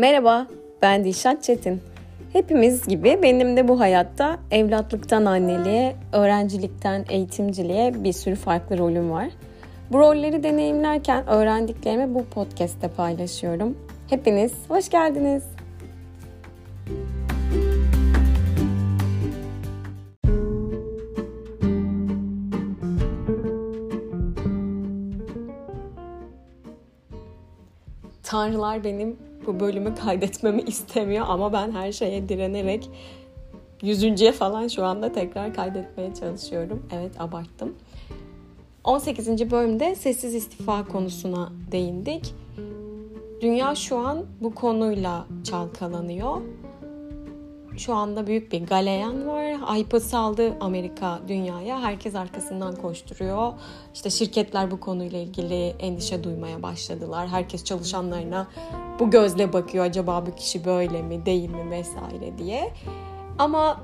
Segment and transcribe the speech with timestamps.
[0.00, 0.46] Merhaba,
[0.82, 1.80] ben Dilşat Çetin.
[2.32, 9.28] Hepimiz gibi benim de bu hayatta evlatlıktan anneliğe, öğrencilikten eğitimciliğe bir sürü farklı rolüm var.
[9.92, 13.78] Bu rolleri deneyimlerken öğrendiklerimi bu podcast'te paylaşıyorum.
[14.10, 15.42] Hepiniz hoş geldiniz.
[28.22, 32.90] Tanrılar benim bu bölümü kaydetmemi istemiyor ama ben her şeye direnerek
[33.82, 36.86] yüzüncüye falan şu anda tekrar kaydetmeye çalışıyorum.
[36.92, 37.74] Evet abarttım.
[38.84, 39.50] 18.
[39.50, 42.34] bölümde sessiz istifa konusuna değindik.
[43.40, 46.40] Dünya şu an bu konuyla çalkalanıyor
[47.80, 49.44] şu anda büyük bir galeyan var.
[49.44, 51.80] Hype'ı saldı Amerika dünyaya.
[51.80, 53.52] Herkes arkasından koşturuyor.
[53.94, 57.28] İşte şirketler bu konuyla ilgili endişe duymaya başladılar.
[57.28, 58.48] Herkes çalışanlarına
[58.98, 59.84] bu gözle bakıyor.
[59.84, 62.72] Acaba bu kişi böyle mi değil mi vesaire diye.
[63.38, 63.80] Ama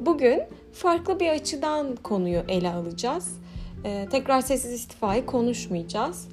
[0.00, 3.38] bugün farklı bir açıdan konuyu ele alacağız.
[3.84, 6.28] Ee, tekrar sessiz istifayı konuşmayacağız.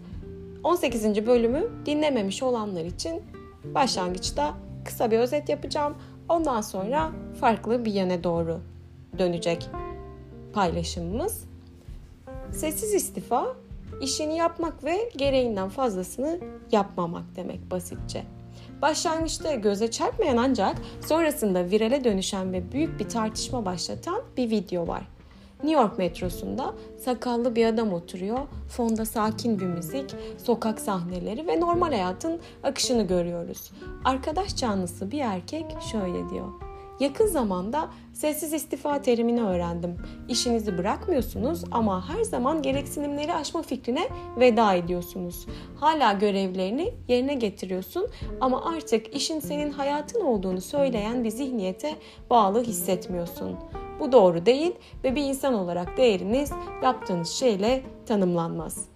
[0.64, 1.28] 18.
[1.28, 3.24] bölümü dinlememiş olanlar için
[3.64, 4.54] başlangıçta
[4.86, 5.96] kısa bir özet yapacağım.
[6.30, 8.60] Ondan sonra farklı bir yöne doğru
[9.18, 9.70] dönecek
[10.54, 11.46] paylaşımımız.
[12.52, 13.56] Sessiz istifa
[14.02, 16.40] işini yapmak ve gereğinden fazlasını
[16.72, 18.24] yapmamak demek basitçe.
[18.82, 20.76] Başlangıçta göze çarpmayan ancak
[21.08, 25.15] sonrasında virale dönüşen ve büyük bir tartışma başlatan bir video var.
[25.64, 28.40] New York metrosunda sakallı bir adam oturuyor.
[28.70, 33.72] Fonda sakin bir müzik, sokak sahneleri ve normal hayatın akışını görüyoruz.
[34.06, 36.48] Arkadaş canlısı bir erkek şöyle diyor.
[37.00, 39.98] Yakın zamanda sessiz istifa terimini öğrendim.
[40.30, 44.10] İşinizi bırakmıyorsunuz ama her zaman gereksinimleri aşma fikrine
[44.40, 45.46] veda ediyorsunuz.
[45.80, 48.08] Hala görevlerini yerine getiriyorsun
[48.42, 51.96] ama artık işin senin hayatın olduğunu söyleyen bir zihniyete
[52.30, 53.58] bağlı hissetmiyorsun.
[54.00, 56.52] Bu doğru değil ve bir insan olarak değeriniz
[56.84, 58.96] yaptığınız şeyle tanımlanmaz.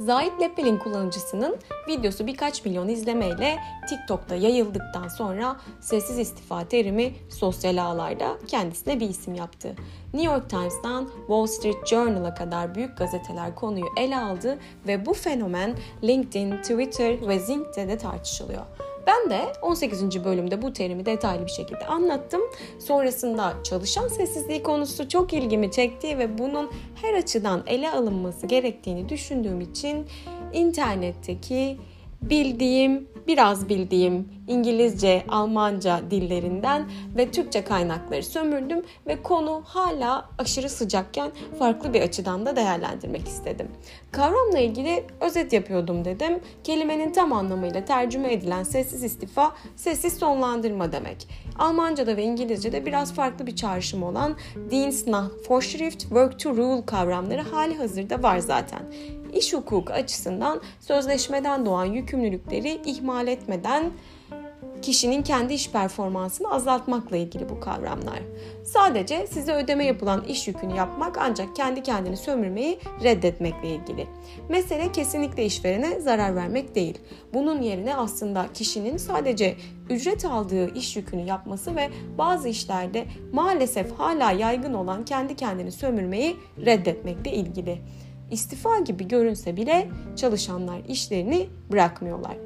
[0.00, 1.56] Zahit Lepel'in kullanıcısının
[1.88, 3.56] videosu birkaç milyon izlemeyle
[3.88, 9.74] TikTok'ta yayıldıktan sonra sessiz istifa terimi sosyal ağlarda kendisine bir isim yaptı.
[10.14, 15.74] New York Times'dan Wall Street Journal'a kadar büyük gazeteler konuyu ele aldı ve bu fenomen
[16.04, 18.62] LinkedIn, Twitter ve Zink'te de tartışılıyor.
[19.08, 20.24] Ben de 18.
[20.24, 22.40] bölümde bu terimi detaylı bir şekilde anlattım.
[22.78, 26.70] Sonrasında çalışan sessizliği konusu çok ilgimi çekti ve bunun
[27.02, 30.06] her açıdan ele alınması gerektiğini düşündüğüm için
[30.52, 31.78] internetteki
[32.22, 41.30] bildiğim, biraz bildiğim İngilizce, Almanca dillerinden ve Türkçe kaynakları sömürdüm ve konu hala aşırı sıcakken
[41.58, 43.68] farklı bir açıdan da değerlendirmek istedim.
[44.10, 46.40] Kavramla ilgili özet yapıyordum dedim.
[46.64, 51.28] Kelimenin tam anlamıyla tercüme edilen sessiz istifa, sessiz sonlandırma demek.
[51.58, 54.36] Almanca'da ve İngilizce'de biraz farklı bir çağrışım olan
[54.70, 58.82] Dienst nach Vorschrift, Work to Rule kavramları hali hazırda var zaten
[59.32, 63.92] iş hukuku açısından sözleşmeden doğan yükümlülükleri ihmal etmeden
[64.82, 68.18] kişinin kendi iş performansını azaltmakla ilgili bu kavramlar.
[68.64, 74.06] Sadece size ödeme yapılan iş yükünü yapmak ancak kendi kendini sömürmeyi reddetmekle ilgili.
[74.48, 76.98] Mesele kesinlikle işverene zarar vermek değil.
[77.34, 79.56] Bunun yerine aslında kişinin sadece
[79.90, 86.36] ücret aldığı iş yükünü yapması ve bazı işlerde maalesef hala yaygın olan kendi kendini sömürmeyi
[86.66, 87.78] reddetmekle ilgili.
[88.30, 92.36] İstifa gibi görünse bile çalışanlar işlerini bırakmıyorlar.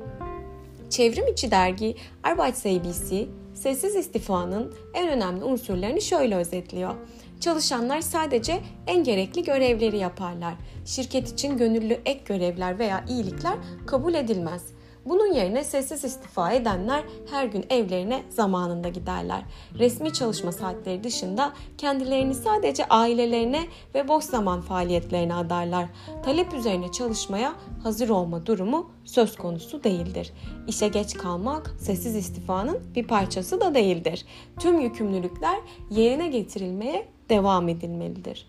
[0.91, 6.95] Çevrim içi dergi Arbeitsabc, sessiz istifanın en önemli unsurlarını şöyle özetliyor.
[7.41, 10.55] Çalışanlar sadece en gerekli görevleri yaparlar.
[10.85, 13.55] Şirket için gönüllü ek görevler veya iyilikler
[13.87, 14.63] kabul edilmez.
[15.07, 19.43] Bunun yerine sessiz istifa edenler her gün evlerine zamanında giderler.
[19.79, 23.63] Resmi çalışma saatleri dışında kendilerini sadece ailelerine
[23.95, 25.87] ve boş zaman faaliyetlerine adarlar.
[26.25, 30.33] Talep üzerine çalışmaya hazır olma durumu söz konusu değildir.
[30.67, 34.27] İşe geç kalmak sessiz istifanın bir parçası da değildir.
[34.59, 35.61] Tüm yükümlülükler
[35.91, 38.49] yerine getirilmeye devam edilmelidir.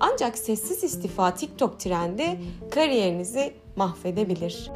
[0.00, 2.40] Ancak sessiz istifa TikTok trendi
[2.70, 4.70] kariyerinizi mahvedebilir.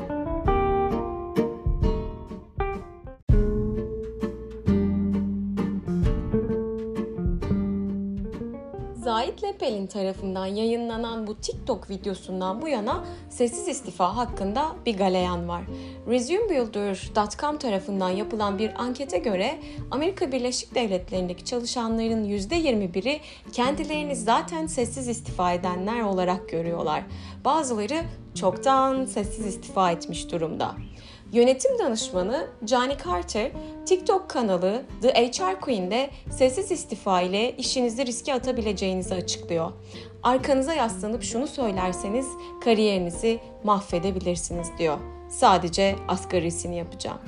[9.19, 15.63] Zahit Lepel'in tarafından yayınlanan bu TikTok videosundan bu yana sessiz istifa hakkında bir galeyan var.
[16.09, 19.59] ResumeBuilder.com tarafından yapılan bir ankete göre
[19.91, 23.21] Amerika Birleşik Devletleri'ndeki çalışanların %21'i
[23.53, 27.03] kendilerini zaten sessiz istifa edenler olarak görüyorlar.
[27.45, 28.05] Bazıları
[28.35, 30.75] çoktan sessiz istifa etmiş durumda.
[31.33, 33.51] Yönetim danışmanı Johnny Carter,
[33.87, 39.73] TikTok kanalı The HR Queen'de sessiz istifa ile işinizi riske atabileceğinizi açıklıyor.
[40.23, 42.27] Arkanıza yaslanıp şunu söylerseniz
[42.65, 44.99] kariyerinizi mahvedebilirsiniz diyor.
[45.29, 47.19] Sadece asgarisini yapacağım.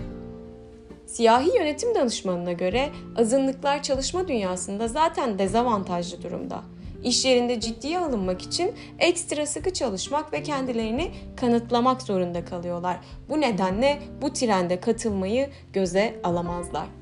[1.07, 6.63] Siyahi yönetim danışmanına göre azınlıklar çalışma dünyasında zaten dezavantajlı durumda.
[7.05, 12.97] İş yerinde ciddiye alınmak için ekstra sıkı çalışmak ve kendilerini kanıtlamak zorunda kalıyorlar.
[13.29, 17.00] Bu nedenle bu trende katılmayı göze alamazlar.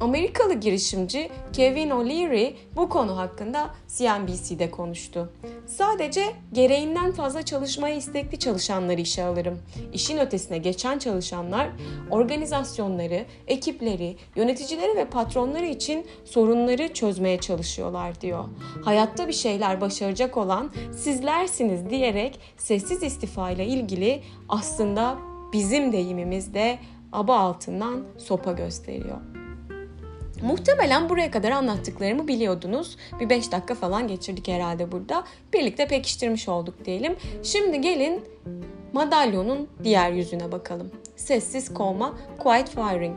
[0.00, 5.32] Amerikalı girişimci Kevin O'Leary bu konu hakkında CNBC'de konuştu.
[5.66, 9.58] Sadece gereğinden fazla çalışmaya istekli çalışanları işe alırım.
[9.92, 11.68] İşin ötesine geçen çalışanlar
[12.10, 18.44] organizasyonları, ekipleri, yöneticileri ve patronları için sorunları çözmeye çalışıyorlar diyor.
[18.84, 25.18] Hayatta bir şeyler başaracak olan sizlersiniz diyerek sessiz istifa ile ilgili aslında
[25.52, 26.78] bizim deyimimizde
[27.12, 29.39] aba altından sopa gösteriyor.
[30.42, 32.96] Muhtemelen buraya kadar anlattıklarımı biliyordunuz.
[33.20, 35.24] Bir 5 dakika falan geçirdik herhalde burada.
[35.52, 37.16] Birlikte pekiştirmiş olduk diyelim.
[37.42, 38.24] Şimdi gelin
[38.92, 40.90] madalyonun diğer yüzüne bakalım.
[41.16, 43.16] Sessiz kovma, quiet firing.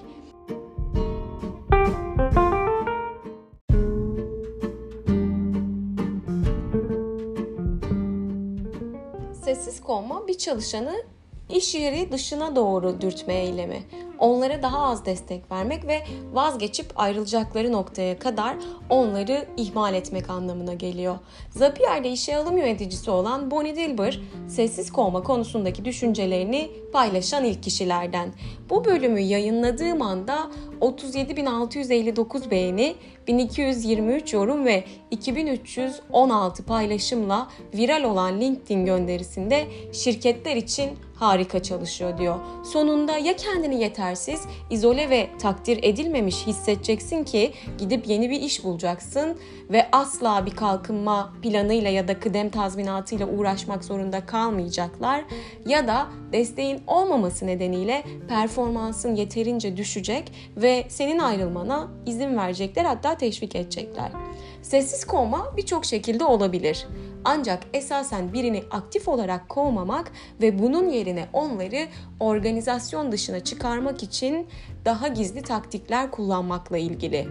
[9.45, 11.03] Sessiz kovma bir çalışanı
[11.49, 13.83] iş yeri dışına doğru dürtme eylemi
[14.19, 18.55] onlara daha az destek vermek ve vazgeçip ayrılacakları noktaya kadar
[18.89, 21.15] onları ihmal etmek anlamına geliyor.
[21.49, 28.33] Zapier'de işe alım yöneticisi olan Bonnie Dilber, sessiz kovma konusundaki düşüncelerini paylaşan ilk kişilerden.
[28.69, 30.51] Bu bölümü yayınladığım anda
[30.81, 32.95] 37.659 beğeni,
[33.27, 40.89] 1223 yorum ve 2316 paylaşımla viral olan LinkedIn gönderisinde şirketler için
[41.23, 42.35] harika çalışıyor diyor.
[42.63, 49.37] Sonunda ya kendini yetersiz, izole ve takdir edilmemiş hissedeceksin ki gidip yeni bir iş bulacaksın
[49.69, 55.23] ve asla bir kalkınma planıyla ya da kıdem tazminatıyla uğraşmak zorunda kalmayacaklar
[55.65, 63.55] ya da desteğin olmaması nedeniyle performansın yeterince düşecek ve senin ayrılmana izin verecekler hatta teşvik
[63.55, 64.11] edecekler.
[64.61, 66.87] Sessiz kovma birçok şekilde olabilir.
[67.25, 70.11] Ancak esasen birini aktif olarak kovmamak
[70.41, 71.87] ve bunun yerine onları
[72.19, 74.47] organizasyon dışına çıkarmak için
[74.85, 77.27] daha gizli taktikler kullanmakla ilgili.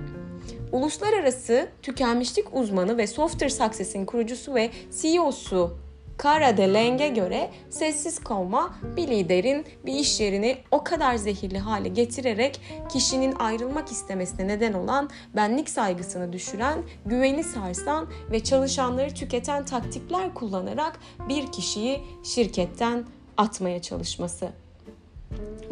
[0.72, 5.76] Uluslararası tükenmişlik uzmanı ve Software Success'in kurucusu ve CEO'su
[6.22, 12.60] Kara Deleng'e göre sessiz kalma bir liderin bir iş yerini o kadar zehirli hale getirerek
[12.92, 21.00] kişinin ayrılmak istemesine neden olan benlik saygısını düşüren, güveni sarsan ve çalışanları tüketen taktikler kullanarak
[21.28, 23.04] bir kişiyi şirketten
[23.36, 24.61] atmaya çalışması.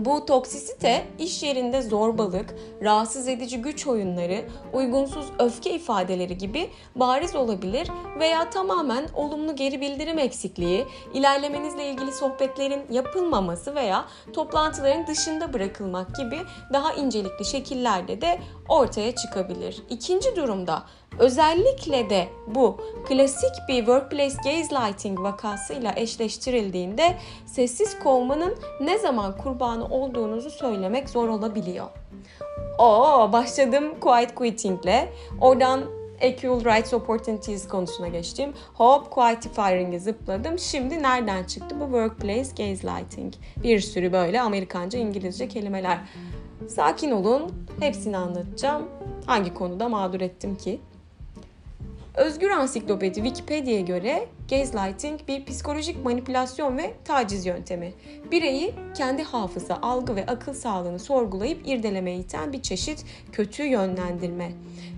[0.05, 7.89] Bu toksisite iş yerinde zorbalık, rahatsız edici güç oyunları, uygunsuz öfke ifadeleri gibi bariz olabilir
[8.19, 16.39] veya tamamen olumlu geri bildirim eksikliği, ilerlemenizle ilgili sohbetlerin yapılmaması veya toplantıların dışında bırakılmak gibi
[16.73, 19.83] daha incelikli şekillerde de ortaya çıkabilir.
[19.91, 20.83] İkinci durumda
[21.19, 22.77] Özellikle de bu
[23.09, 31.87] klasik bir workplace gaslighting vakasıyla eşleştirildiğinde sessiz kovmanın ne zaman kurbanı olduğunuzu söylemek zor olabiliyor.
[32.79, 35.09] Oo başladım quiet quitting'le.
[35.41, 35.85] Oradan
[36.21, 38.53] Equal Rights Opportunities konusuna geçtim.
[38.75, 40.59] Hop Quietifiering'e zıpladım.
[40.59, 43.35] Şimdi nereden çıktı bu workplace gaslighting?
[43.63, 45.99] Bir sürü böyle Amerikanca, İngilizce kelimeler.
[46.69, 47.67] Sakin olun.
[47.81, 48.89] Hepsini anlatacağım.
[49.27, 50.81] Hangi konuda mağdur ettim ki?
[52.15, 57.93] Özgür Ansiklopedi Wikipedia'ya göre gaslighting bir psikolojik manipülasyon ve taciz yöntemi.
[58.31, 64.53] Bireyi kendi hafıza, algı ve akıl sağlığını sorgulayıp irdelemeye iten bir çeşit kötü yönlendirme.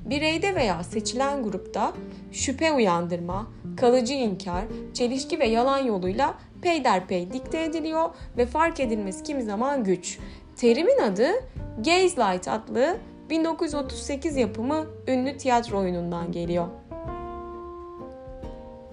[0.04, 1.92] Bireyde veya seçilen grupta
[2.32, 4.64] şüphe uyandırma, kalıcı inkar,
[4.94, 10.18] çelişki ve yalan yoluyla peyderpey dikte ediliyor ve fark edilmesi kimi zaman güç.
[10.56, 11.28] Terimin adı
[11.76, 12.96] Gaslight adlı
[13.30, 16.68] 1938 yapımı ünlü tiyatro oyunundan geliyor.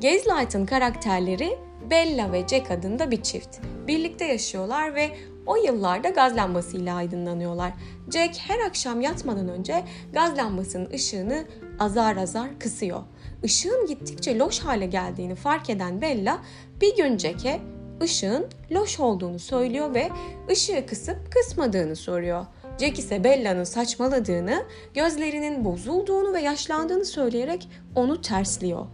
[0.01, 1.57] Gaslight'ın karakterleri
[1.89, 3.57] Bella ve Jack adında bir çift.
[3.87, 5.09] Birlikte yaşıyorlar ve
[5.45, 7.73] o yıllarda gaz lambasıyla aydınlanıyorlar.
[8.13, 11.45] Jack her akşam yatmadan önce gaz lambasının ışığını
[11.79, 13.01] azar azar kısıyor.
[13.43, 16.39] Işığın gittikçe loş hale geldiğini fark eden Bella
[16.81, 17.59] bir gün Jack'e
[18.01, 20.09] ışığın loş olduğunu söylüyor ve
[20.51, 22.45] ışığı kısıp kısmadığını soruyor.
[22.79, 28.85] Jack ise Bella'nın saçmaladığını, gözlerinin bozulduğunu ve yaşlandığını söyleyerek onu tersliyor.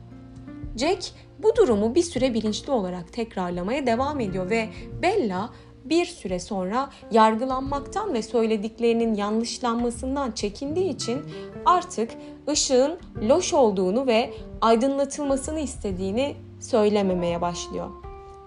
[0.75, 4.70] Jack bu durumu bir süre bilinçli olarak tekrarlamaya devam ediyor ve
[5.01, 5.50] Bella
[5.86, 11.22] bir süre sonra yargılanmaktan ve söylediklerinin yanlışlanmasından çekindiği için
[11.65, 12.12] artık
[12.50, 17.89] ışığın loş olduğunu ve aydınlatılmasını istediğini söylememeye başlıyor.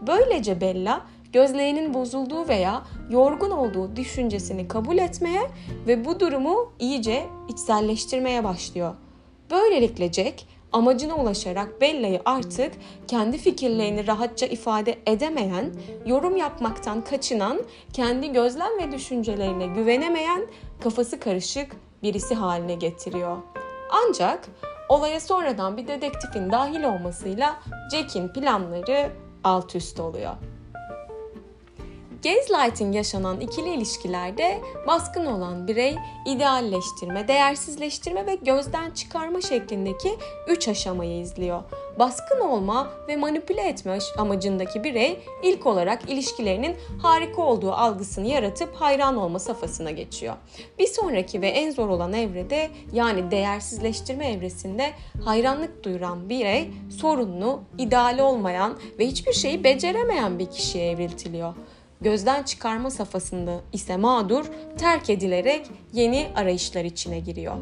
[0.06, 5.42] Böylece Bella gözlerinin bozulduğu veya yorgun olduğu düşüncesini kabul etmeye
[5.86, 8.94] ve bu durumu iyice içselleştirmeye başlıyor.
[9.50, 12.72] Böylelikle Jack amacına ulaşarak Bella'yı artık
[13.08, 15.72] kendi fikirlerini rahatça ifade edemeyen,
[16.06, 20.46] yorum yapmaktan kaçınan, kendi gözlem ve düşüncelerine güvenemeyen,
[20.80, 23.36] kafası karışık birisi haline getiriyor.
[23.90, 24.48] Ancak
[24.88, 27.60] olaya sonradan bir dedektifin dahil olmasıyla
[27.92, 29.10] Jack'in planları
[29.44, 30.32] alt üst oluyor.
[32.24, 35.96] Gaslighting yaşanan ikili ilişkilerde baskın olan birey
[36.26, 40.16] idealleştirme, değersizleştirme ve gözden çıkarma şeklindeki
[40.48, 41.62] üç aşamayı izliyor.
[41.98, 49.16] Baskın olma ve manipüle etme amacındaki birey ilk olarak ilişkilerinin harika olduğu algısını yaratıp hayran
[49.16, 50.34] olma safhasına geçiyor.
[50.78, 54.90] Bir sonraki ve en zor olan evrede yani değersizleştirme evresinde
[55.24, 56.70] hayranlık duyuran birey
[57.00, 61.54] sorunlu, ideali olmayan ve hiçbir şeyi beceremeyen bir kişiye evriltiliyor
[62.00, 64.44] gözden çıkarma safhasında ise mağdur
[64.78, 67.56] terk edilerek yeni arayışlar içine giriyor.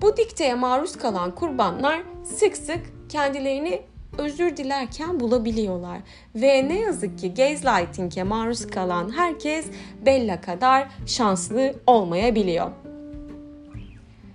[0.00, 3.82] Bu dikteye maruz kalan kurbanlar sık sık kendilerini
[4.18, 5.98] özür dilerken bulabiliyorlar.
[6.34, 9.66] Ve ne yazık ki gaslighting'e maruz kalan herkes
[10.06, 12.70] Bella kadar şanslı olmayabiliyor.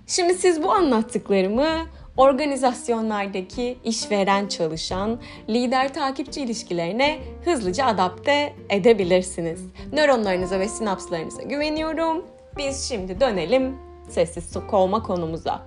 [0.06, 1.86] Şimdi siz bu anlattıklarımı
[2.16, 9.60] organizasyonlardaki işveren çalışan lider takipçi ilişkilerine hızlıca adapte edebilirsiniz.
[9.92, 12.24] Nöronlarınıza ve sinapslarınıza güveniyorum.
[12.58, 13.76] Biz şimdi dönelim
[14.08, 15.62] sessiz kovma konumuza.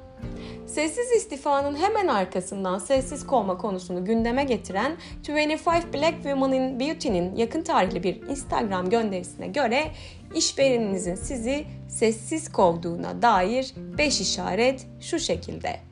[0.67, 7.61] Sessiz istifanın hemen arkasından sessiz kovma konusunu gündeme getiren 25 Black Women in Beauty'nin yakın
[7.61, 9.83] tarihli bir Instagram gönderisine göre
[10.35, 15.88] işvereninizin sizi sessiz kovduğuna dair 5 işaret şu şekilde.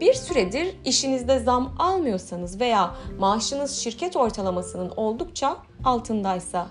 [0.00, 6.68] Bir süredir işinizde zam almıyorsanız veya maaşınız şirket ortalamasının oldukça altındaysa,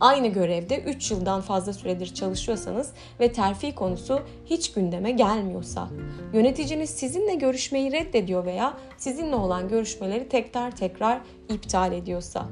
[0.00, 5.88] aynı görevde 3 yıldan fazla süredir çalışıyorsanız ve terfi konusu hiç gündeme gelmiyorsa,
[6.32, 12.46] yöneticiniz sizinle görüşmeyi reddediyor veya sizinle olan görüşmeleri tekrar tekrar iptal ediyorsa,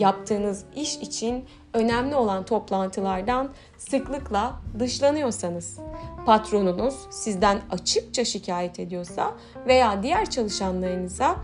[0.00, 5.78] yaptığınız iş için önemli olan toplantılardan sıklıkla dışlanıyorsanız,
[6.26, 9.34] patronunuz sizden açıkça şikayet ediyorsa
[9.66, 11.36] veya diğer çalışanlarınıza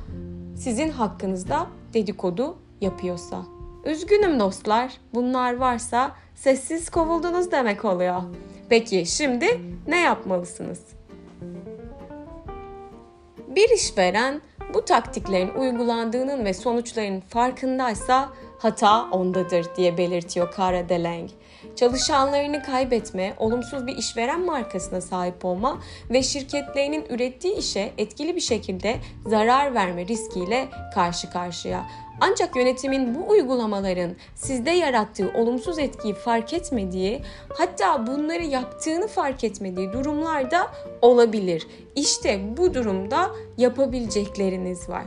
[0.57, 3.43] sizin hakkınızda dedikodu yapıyorsa.
[3.85, 4.93] Üzgünüm dostlar.
[5.15, 8.23] Bunlar varsa sessiz kovuldunuz demek oluyor.
[8.69, 10.81] Peki şimdi ne yapmalısınız?
[13.49, 14.41] Bir işveren
[14.75, 21.31] bu taktiklerin uygulandığının ve sonuçlarının farkındaysa hata ondadır diye belirtiyor Kara Deleng
[21.77, 28.97] çalışanlarını kaybetme, olumsuz bir işveren markasına sahip olma ve şirketlerinin ürettiği işe etkili bir şekilde
[29.27, 31.87] zarar verme riskiyle karşı karşıya.
[32.21, 39.93] Ancak yönetimin bu uygulamaların sizde yarattığı olumsuz etkiyi fark etmediği, hatta bunları yaptığını fark etmediği
[39.93, 40.71] durumlarda
[41.03, 41.67] olabilir.
[41.97, 45.05] İşte bu durumda yapabilecekleriniz var.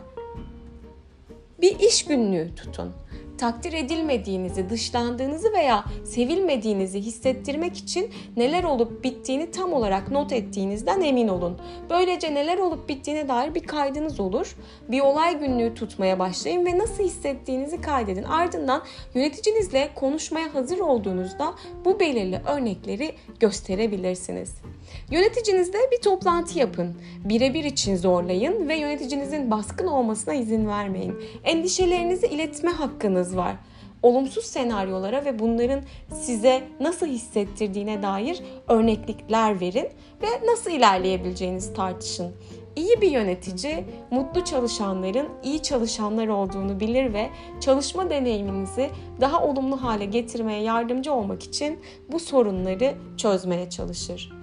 [1.62, 2.94] Bir iş günlüğü tutun
[3.40, 11.28] takdir edilmediğinizi, dışlandığınızı veya sevilmediğinizi hissettirmek için neler olup bittiğini tam olarak not ettiğinizden emin
[11.28, 11.58] olun.
[11.90, 14.56] Böylece neler olup bittiğine dair bir kaydınız olur.
[14.90, 18.24] Bir olay günlüğü tutmaya başlayın ve nasıl hissettiğinizi kaydedin.
[18.24, 21.54] Ardından yöneticinizle konuşmaya hazır olduğunuzda
[21.86, 24.56] bu belirli örnekleri gösterebilirsiniz.
[25.12, 26.96] Yöneticinizle bir toplantı yapın.
[27.26, 31.16] Birebir için zorlayın ve yöneticinizin baskın olmasına izin vermeyin.
[31.44, 33.56] Endişelerinizi iletme hakkınız var.
[34.04, 35.82] Olumsuz senaryolara ve bunların
[36.14, 39.88] size nasıl hissettirdiğine dair örneklikler verin
[40.22, 42.32] ve nasıl ilerleyebileceğinizi tartışın.
[42.76, 47.30] İyi bir yönetici mutlu çalışanların iyi çalışanlar olduğunu bilir ve
[47.62, 48.90] çalışma deneyiminizi
[49.22, 51.80] daha olumlu hale getirmeye yardımcı olmak için
[52.12, 54.39] bu sorunları çözmeye çalışır.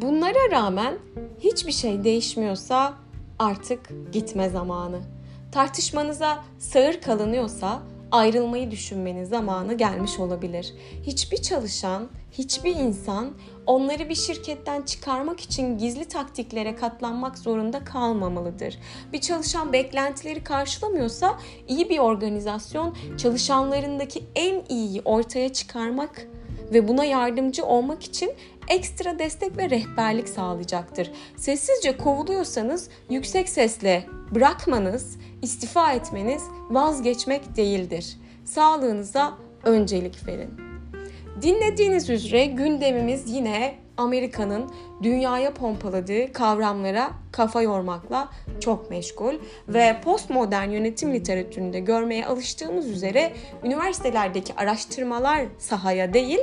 [0.00, 0.98] Bunlara rağmen
[1.40, 2.94] hiçbir şey değişmiyorsa
[3.38, 5.00] artık gitme zamanı.
[5.52, 10.74] Tartışmanıza sağır kalınıyorsa ayrılmayı düşünmenin zamanı gelmiş olabilir.
[11.02, 13.30] Hiçbir çalışan, hiçbir insan
[13.66, 18.78] onları bir şirketten çıkarmak için gizli taktiklere katlanmak zorunda kalmamalıdır.
[19.12, 21.38] Bir çalışan beklentileri karşılamıyorsa
[21.68, 26.28] iyi bir organizasyon çalışanlarındaki en iyiyi ortaya çıkarmak
[26.72, 28.32] ve buna yardımcı olmak için
[28.68, 31.10] ekstra destek ve rehberlik sağlayacaktır.
[31.36, 38.16] Sessizce kovuluyorsanız yüksek sesle bırakmanız, istifa etmeniz vazgeçmek değildir.
[38.44, 40.50] sağlığınıza öncelik verin.
[41.42, 44.70] Dinlediğiniz üzere gündemimiz yine Amerika'nın
[45.02, 48.28] dünyaya pompaladığı kavramlara kafa yormakla
[48.60, 49.34] çok meşgul
[49.68, 53.32] ve postmodern yönetim literatüründe görmeye alıştığımız üzere
[53.64, 56.40] üniversitelerdeki araştırmalar sahaya değil,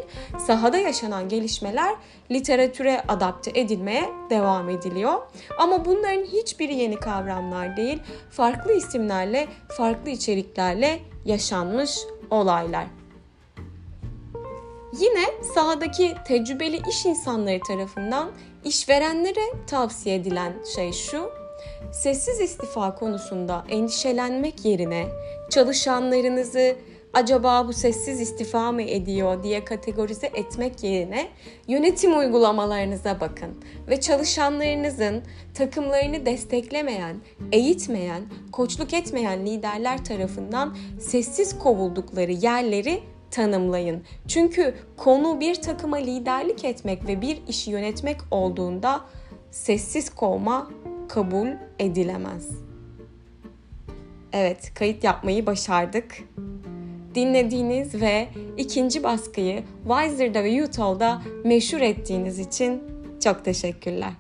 [0.48, 1.96] sahada yaşanan gelişmeler
[2.32, 5.14] literatüre adapte edilmeye devam ediliyor.
[5.60, 8.00] Ama bunların hiçbiri yeni kavramlar değil,
[8.32, 9.48] farklı isimlerle,
[9.78, 12.86] farklı içeriklerle yaşanmış olaylar.
[15.00, 15.26] Yine
[15.56, 18.32] sahadaki tecrübeli iş insanları tarafından
[18.64, 21.30] işverenlere tavsiye edilen şey şu.
[21.92, 25.06] Sessiz istifa konusunda endişelenmek yerine
[25.50, 26.76] çalışanlarınızı
[27.14, 31.28] acaba bu sessiz istifa mı ediyor diye kategorize etmek yerine
[31.68, 33.50] yönetim uygulamalarınıza bakın
[33.88, 35.24] ve çalışanlarınızın
[35.54, 37.16] takımlarını desteklemeyen,
[37.52, 38.22] eğitmeyen,
[38.52, 43.04] koçluk etmeyen liderler tarafından sessiz kovuldukları yerleri
[43.36, 44.04] tanımlayın.
[44.28, 49.02] Çünkü konu bir takıma liderlik etmek ve bir işi yönetmek olduğunda
[49.52, 50.70] sessiz kovma
[51.10, 51.48] kabul
[51.80, 52.50] edilemez.
[54.34, 56.18] Evet, kayıt yapmayı başardık.
[57.16, 58.28] Dinlediğiniz ve
[58.58, 62.84] ikinci baskıyı Wiser'da ve Utah'da meşhur ettiğiniz için
[63.24, 64.12] çok teşekkürler.